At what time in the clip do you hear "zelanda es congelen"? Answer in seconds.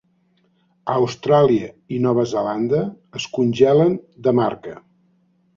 2.33-3.97